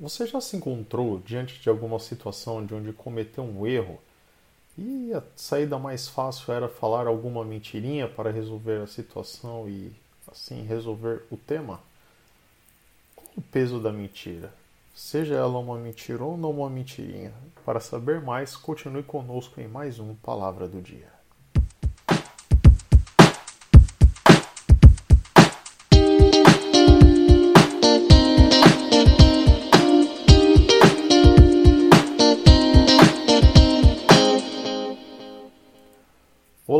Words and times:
você 0.00 0.26
já 0.26 0.40
se 0.40 0.56
encontrou 0.56 1.18
diante 1.20 1.60
de 1.60 1.68
alguma 1.68 1.98
situação 1.98 2.64
de 2.64 2.74
onde 2.74 2.92
cometeu 2.92 3.44
um 3.44 3.66
erro 3.66 3.98
e 4.78 5.12
a 5.14 5.22
saída 5.34 5.78
mais 5.78 6.06
fácil 6.06 6.52
era 6.52 6.68
falar 6.68 7.06
alguma 7.06 7.44
mentirinha 7.44 8.06
para 8.06 8.30
resolver 8.30 8.82
a 8.82 8.86
situação 8.86 9.68
e 9.68 9.90
assim 10.30 10.64
resolver 10.64 11.22
o 11.30 11.36
tema? 11.36 11.80
Qual 13.14 13.28
o 13.36 13.42
peso 13.42 13.80
da 13.80 13.90
mentira? 13.90 14.52
Seja 14.94 15.34
ela 15.34 15.58
uma 15.58 15.78
mentira 15.78 16.24
ou 16.24 16.36
não 16.36 16.50
uma 16.50 16.70
mentirinha. 16.70 17.32
Para 17.64 17.80
saber 17.80 18.20
mais, 18.20 18.56
continue 18.56 19.02
conosco 19.02 19.60
em 19.60 19.68
mais 19.68 19.98
um 19.98 20.14
Palavra 20.14 20.68
do 20.68 20.80
Dia. 20.80 21.15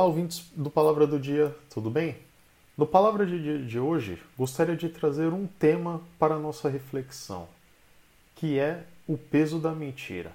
Olá, 0.00 0.08
ouvintes 0.08 0.50
do 0.56 0.70
Palavra 0.70 1.06
do 1.06 1.20
Dia, 1.20 1.54
tudo 1.68 1.90
bem? 1.90 2.16
No 2.74 2.86
Palavra 2.86 3.26
de 3.26 3.38
Dia 3.38 3.58
de 3.58 3.78
hoje, 3.78 4.18
gostaria 4.34 4.74
de 4.74 4.88
trazer 4.88 5.30
um 5.30 5.46
tema 5.46 6.00
para 6.18 6.36
a 6.36 6.38
nossa 6.38 6.70
reflexão, 6.70 7.46
que 8.34 8.58
é 8.58 8.82
o 9.06 9.18
peso 9.18 9.58
da 9.58 9.72
mentira. 9.72 10.34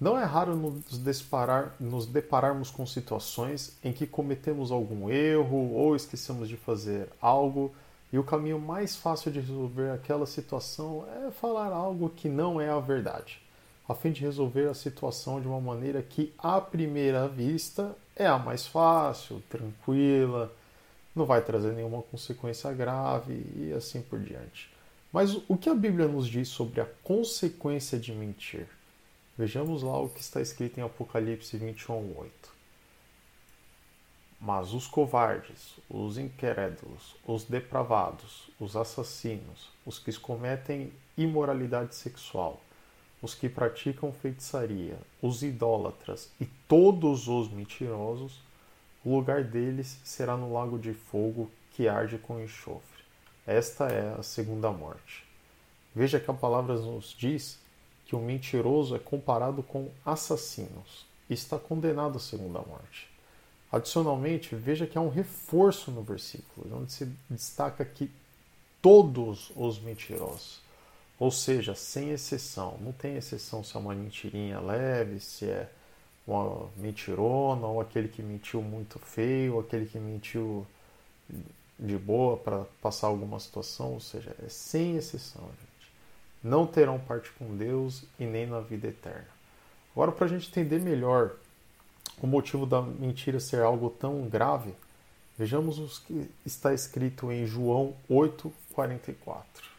Não 0.00 0.18
é 0.18 0.24
raro 0.24 0.56
nos, 0.56 1.00
disparar, 1.00 1.76
nos 1.78 2.06
depararmos 2.06 2.72
com 2.72 2.84
situações 2.84 3.78
em 3.84 3.92
que 3.92 4.04
cometemos 4.04 4.72
algum 4.72 5.08
erro 5.08 5.74
ou 5.74 5.94
esquecemos 5.94 6.48
de 6.48 6.56
fazer 6.56 7.08
algo 7.20 7.72
e 8.12 8.18
o 8.18 8.24
caminho 8.24 8.58
mais 8.58 8.96
fácil 8.96 9.30
de 9.30 9.38
resolver 9.38 9.92
aquela 9.92 10.26
situação 10.26 11.06
é 11.24 11.30
falar 11.30 11.68
algo 11.68 12.10
que 12.10 12.28
não 12.28 12.60
é 12.60 12.68
a 12.68 12.80
verdade, 12.80 13.40
a 13.88 13.94
fim 13.94 14.12
de 14.12 14.22
resolver 14.22 14.68
a 14.68 14.74
situação 14.74 15.40
de 15.40 15.48
uma 15.48 15.60
maneira 15.60 16.02
que, 16.02 16.32
à 16.38 16.60
primeira 16.60 17.26
vista, 17.28 17.96
é 18.14 18.26
a 18.26 18.38
mais 18.38 18.66
fácil, 18.66 19.42
tranquila, 19.48 20.52
não 21.14 21.26
vai 21.26 21.42
trazer 21.42 21.72
nenhuma 21.72 22.02
consequência 22.02 22.72
grave 22.72 23.44
e 23.56 23.72
assim 23.72 24.00
por 24.00 24.18
diante. 24.20 24.70
Mas 25.12 25.34
o 25.48 25.56
que 25.56 25.68
a 25.68 25.74
Bíblia 25.74 26.08
nos 26.08 26.26
diz 26.26 26.48
sobre 26.48 26.80
a 26.80 26.86
consequência 27.02 27.98
de 27.98 28.12
mentir? 28.12 28.66
Vejamos 29.36 29.82
lá 29.82 29.98
o 29.98 30.08
que 30.08 30.20
está 30.20 30.40
escrito 30.40 30.78
em 30.78 30.82
Apocalipse 30.82 31.56
21, 31.56 32.16
8. 32.16 32.32
Mas 34.40 34.72
os 34.72 34.86
covardes, 34.86 35.76
os 35.88 36.18
incrédulos, 36.18 37.14
os 37.26 37.44
depravados, 37.44 38.50
os 38.58 38.74
assassinos, 38.74 39.70
os 39.84 39.98
que 39.98 40.12
cometem 40.18 40.92
imoralidade 41.16 41.94
sexual, 41.94 42.60
os 43.22 43.34
que 43.34 43.48
praticam 43.48 44.12
feitiçaria, 44.12 44.98
os 45.22 45.44
idólatras 45.44 46.28
e 46.40 46.44
todos 46.66 47.28
os 47.28 47.48
mentirosos, 47.48 48.42
o 49.04 49.14
lugar 49.16 49.44
deles 49.44 50.00
será 50.02 50.36
no 50.36 50.52
lago 50.52 50.76
de 50.76 50.92
fogo 50.92 51.48
que 51.70 51.88
arde 51.88 52.18
com 52.18 52.40
enxofre. 52.40 53.02
Esta 53.46 53.86
é 53.88 54.14
a 54.18 54.22
segunda 54.22 54.70
morte. 54.72 55.24
Veja 55.94 56.18
que 56.18 56.30
a 56.30 56.34
palavra 56.34 56.74
nos 56.74 57.14
diz 57.16 57.58
que 58.04 58.16
o 58.16 58.20
mentiroso 58.20 58.96
é 58.96 58.98
comparado 58.98 59.62
com 59.62 59.90
assassinos 60.04 61.06
e 61.30 61.34
está 61.34 61.58
condenado 61.58 62.16
à 62.16 62.20
segunda 62.20 62.60
morte. 62.60 63.08
Adicionalmente, 63.70 64.54
veja 64.54 64.86
que 64.86 64.98
há 64.98 65.00
um 65.00 65.08
reforço 65.08 65.90
no 65.90 66.02
versículo, 66.02 66.76
onde 66.76 66.92
se 66.92 67.06
destaca 67.30 67.84
que 67.84 68.10
todos 68.82 69.52
os 69.56 69.80
mentirosos 69.80 70.60
ou 71.22 71.30
seja, 71.30 71.72
sem 71.72 72.10
exceção. 72.10 72.76
Não 72.80 72.90
tem 72.90 73.16
exceção 73.16 73.62
se 73.62 73.76
é 73.76 73.78
uma 73.78 73.94
mentirinha 73.94 74.58
leve, 74.58 75.20
se 75.20 75.44
é 75.44 75.70
uma 76.26 76.68
mentirona, 76.76 77.64
ou 77.64 77.80
aquele 77.80 78.08
que 78.08 78.20
mentiu 78.20 78.60
muito 78.60 78.98
feio, 78.98 79.54
ou 79.54 79.60
aquele 79.60 79.86
que 79.86 80.00
mentiu 80.00 80.66
de 81.78 81.96
boa 81.96 82.36
para 82.36 82.64
passar 82.82 83.06
alguma 83.06 83.38
situação. 83.38 83.92
Ou 83.92 84.00
seja, 84.00 84.34
é 84.44 84.48
sem 84.48 84.96
exceção, 84.96 85.44
gente. 85.44 85.92
Não 86.42 86.66
terão 86.66 86.98
parte 86.98 87.30
com 87.38 87.56
Deus 87.56 88.02
e 88.18 88.24
nem 88.24 88.44
na 88.44 88.58
vida 88.58 88.88
eterna. 88.88 89.28
Agora, 89.92 90.10
para 90.10 90.26
a 90.26 90.28
gente 90.28 90.48
entender 90.48 90.80
melhor 90.80 91.36
o 92.20 92.26
motivo 92.26 92.66
da 92.66 92.82
mentira 92.82 93.38
ser 93.38 93.62
algo 93.62 93.90
tão 93.90 94.28
grave, 94.28 94.74
vejamos 95.38 95.78
o 95.78 96.02
que 96.02 96.28
está 96.44 96.74
escrito 96.74 97.30
em 97.30 97.46
João 97.46 97.94
8,44. 98.10 99.71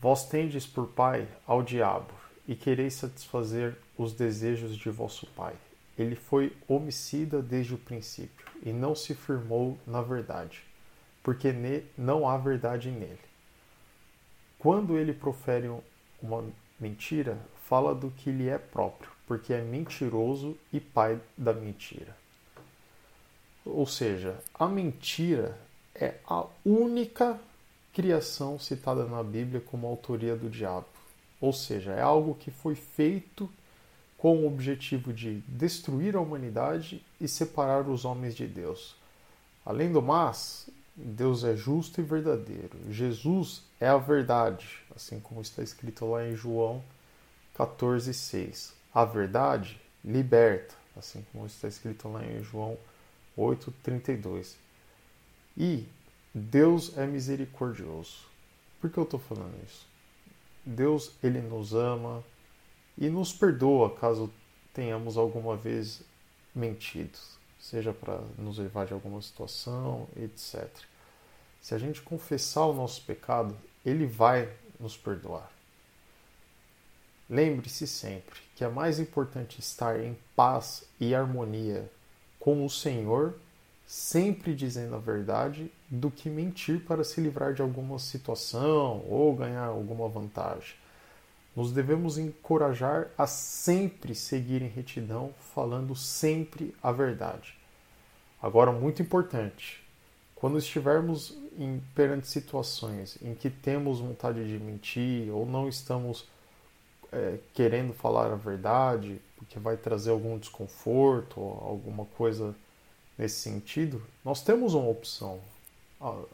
Vós 0.00 0.26
tendes 0.26 0.66
por 0.66 0.88
pai 0.88 1.28
ao 1.46 1.62
diabo, 1.62 2.12
e 2.48 2.54
quereis 2.56 2.94
satisfazer 2.94 3.76
os 3.96 4.12
desejos 4.12 4.76
de 4.76 4.90
vosso 4.90 5.26
pai. 5.36 5.54
Ele 5.96 6.16
foi 6.16 6.56
homicida 6.66 7.42
desde 7.42 7.74
o 7.74 7.78
princípio, 7.78 8.46
e 8.62 8.72
não 8.72 8.94
se 8.94 9.14
firmou 9.14 9.78
na 9.86 10.00
verdade, 10.00 10.62
porque 11.22 11.52
não 11.96 12.26
há 12.26 12.38
verdade 12.38 12.90
nele. 12.90 13.20
Quando 14.58 14.98
ele 14.98 15.12
profere 15.12 15.70
uma 16.22 16.44
mentira, 16.78 17.38
fala 17.66 17.94
do 17.94 18.10
que 18.10 18.30
lhe 18.30 18.48
é 18.48 18.58
próprio, 18.58 19.10
porque 19.26 19.52
é 19.52 19.60
mentiroso 19.60 20.56
e 20.72 20.80
pai 20.80 21.20
da 21.36 21.52
mentira. 21.52 22.16
Ou 23.64 23.86
seja, 23.86 24.38
a 24.54 24.66
mentira 24.66 25.58
é 25.94 26.14
a 26.26 26.46
única 26.64 27.38
criação 27.92 28.58
citada 28.58 29.04
na 29.04 29.22
Bíblia 29.22 29.60
como 29.60 29.86
autoria 29.86 30.36
do 30.36 30.48
diabo. 30.48 30.86
Ou 31.40 31.52
seja, 31.52 31.92
é 31.92 32.02
algo 32.02 32.34
que 32.34 32.50
foi 32.50 32.74
feito 32.74 33.50
com 34.18 34.38
o 34.38 34.46
objetivo 34.46 35.12
de 35.12 35.40
destruir 35.48 36.14
a 36.14 36.20
humanidade 36.20 37.04
e 37.20 37.26
separar 37.26 37.88
os 37.88 38.04
homens 38.04 38.34
de 38.34 38.46
Deus. 38.46 38.94
Além 39.64 39.90
do 39.90 40.02
mais, 40.02 40.68
Deus 40.94 41.42
é 41.44 41.56
justo 41.56 42.00
e 42.00 42.04
verdadeiro. 42.04 42.78
Jesus 42.90 43.62
é 43.80 43.88
a 43.88 43.96
verdade, 43.96 44.68
assim 44.94 45.18
como 45.20 45.40
está 45.40 45.62
escrito 45.62 46.04
lá 46.04 46.26
em 46.26 46.36
João 46.36 46.82
14,6. 47.56 48.72
A 48.92 49.04
verdade 49.04 49.80
liberta, 50.04 50.74
assim 50.96 51.24
como 51.32 51.46
está 51.46 51.68
escrito 51.68 52.08
lá 52.08 52.22
em 52.24 52.42
João 52.42 52.76
8,32. 53.38 54.54
E 55.56 55.86
Deus 56.34 56.96
é 56.96 57.06
misericordioso. 57.06 58.26
Por 58.80 58.90
que 58.90 58.98
eu 58.98 59.04
estou 59.04 59.18
falando 59.18 59.54
isso? 59.64 59.86
Deus, 60.64 61.12
ele 61.22 61.40
nos 61.40 61.74
ama 61.74 62.24
e 62.96 63.08
nos 63.08 63.32
perdoa 63.32 63.94
caso 63.96 64.32
tenhamos 64.72 65.16
alguma 65.16 65.56
vez 65.56 66.02
mentido, 66.54 67.18
seja 67.58 67.92
para 67.92 68.20
nos 68.38 68.58
levar 68.58 68.86
de 68.86 68.92
alguma 68.92 69.20
situação, 69.20 70.08
etc. 70.16 70.68
Se 71.60 71.74
a 71.74 71.78
gente 71.78 72.00
confessar 72.00 72.66
o 72.66 72.74
nosso 72.74 73.02
pecado, 73.02 73.56
ele 73.84 74.06
vai 74.06 74.50
nos 74.78 74.96
perdoar. 74.96 75.50
Lembre-se 77.28 77.86
sempre 77.86 78.40
que 78.56 78.64
é 78.64 78.68
mais 78.68 78.98
importante 78.98 79.60
estar 79.60 80.00
em 80.00 80.16
paz 80.34 80.84
e 80.98 81.14
harmonia 81.14 81.90
com 82.38 82.64
o 82.64 82.70
Senhor 82.70 83.34
sempre 83.90 84.54
dizendo 84.54 84.94
a 84.94 85.00
verdade 85.00 85.68
do 85.90 86.12
que 86.12 86.30
mentir 86.30 86.78
para 86.84 87.02
se 87.02 87.20
livrar 87.20 87.54
de 87.54 87.60
alguma 87.60 87.98
situação 87.98 89.04
ou 89.08 89.34
ganhar 89.34 89.64
alguma 89.64 90.08
vantagem. 90.08 90.76
Nos 91.56 91.72
devemos 91.72 92.16
encorajar 92.16 93.08
a 93.18 93.26
sempre 93.26 94.14
seguir 94.14 94.62
em 94.62 94.68
retidão, 94.68 95.34
falando 95.52 95.96
sempre 95.96 96.72
a 96.80 96.92
verdade. 96.92 97.58
Agora, 98.40 98.70
muito 98.70 99.02
importante, 99.02 99.82
quando 100.36 100.56
estivermos 100.56 101.36
em, 101.58 101.82
perante 101.92 102.28
situações 102.28 103.18
em 103.20 103.34
que 103.34 103.50
temos 103.50 103.98
vontade 103.98 104.46
de 104.46 104.62
mentir 104.62 105.34
ou 105.34 105.44
não 105.44 105.68
estamos 105.68 106.28
é, 107.10 107.40
querendo 107.52 107.92
falar 107.92 108.30
a 108.30 108.36
verdade, 108.36 109.20
porque 109.36 109.58
vai 109.58 109.76
trazer 109.76 110.12
algum 110.12 110.38
desconforto 110.38 111.40
alguma 111.40 112.04
coisa 112.04 112.54
nesse 113.20 113.40
sentido, 113.40 114.02
nós 114.24 114.42
temos 114.42 114.72
uma 114.72 114.88
opção, 114.88 115.42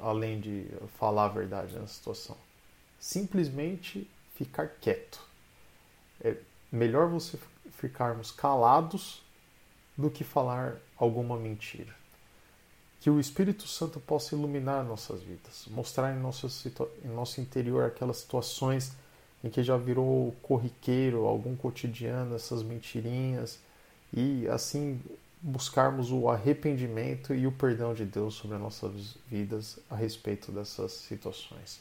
além 0.00 0.40
de 0.40 0.68
falar 0.96 1.24
a 1.24 1.28
verdade 1.28 1.76
na 1.76 1.86
situação. 1.88 2.36
Simplesmente 3.00 4.08
ficar 4.36 4.68
quieto. 4.80 5.20
É 6.20 6.36
melhor 6.70 7.08
você 7.08 7.36
ficarmos 7.72 8.30
calados 8.30 9.20
do 9.96 10.08
que 10.08 10.22
falar 10.22 10.76
alguma 10.96 11.36
mentira. 11.36 11.92
Que 13.00 13.10
o 13.10 13.18
Espírito 13.18 13.66
Santo 13.66 13.98
possa 13.98 14.36
iluminar 14.36 14.84
nossas 14.84 15.20
vidas, 15.22 15.66
mostrar 15.68 16.14
em 16.14 16.20
nosso, 16.20 16.46
em 17.04 17.08
nosso 17.08 17.40
interior 17.40 17.84
aquelas 17.84 18.18
situações 18.18 18.92
em 19.42 19.50
que 19.50 19.62
já 19.64 19.76
virou 19.76 20.36
corriqueiro, 20.40 21.26
algum 21.26 21.56
cotidiano, 21.56 22.36
essas 22.36 22.62
mentirinhas, 22.62 23.58
e 24.12 24.46
assim 24.48 25.00
buscarmos 25.40 26.10
o 26.10 26.28
arrependimento 26.28 27.34
e 27.34 27.46
o 27.46 27.52
perdão 27.52 27.94
de 27.94 28.04
Deus 28.04 28.34
sobre 28.34 28.56
as 28.56 28.62
nossas 28.62 29.16
vidas 29.28 29.78
a 29.90 29.94
respeito 29.94 30.50
dessas 30.50 30.92
situações. 30.92 31.80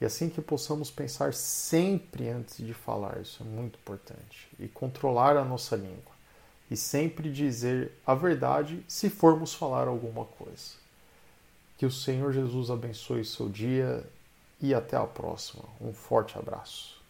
E 0.00 0.04
assim 0.04 0.28
que 0.28 0.42
possamos 0.42 0.90
pensar 0.90 1.32
sempre 1.32 2.28
antes 2.28 2.58
de 2.58 2.74
falar, 2.74 3.18
isso 3.20 3.42
é 3.42 3.46
muito 3.46 3.78
importante. 3.78 4.48
E 4.58 4.68
controlar 4.68 5.36
a 5.36 5.44
nossa 5.44 5.74
língua. 5.74 6.14
E 6.70 6.76
sempre 6.76 7.32
dizer 7.32 7.92
a 8.06 8.14
verdade 8.14 8.84
se 8.86 9.08
formos 9.08 9.54
falar 9.54 9.88
alguma 9.88 10.24
coisa. 10.24 10.74
Que 11.78 11.86
o 11.86 11.90
Senhor 11.90 12.32
Jesus 12.32 12.70
abençoe 12.70 13.24
seu 13.24 13.48
dia 13.48 14.04
e 14.60 14.74
até 14.74 14.96
a 14.96 15.06
próxima. 15.06 15.64
Um 15.80 15.92
forte 15.92 16.36
abraço. 16.38 17.05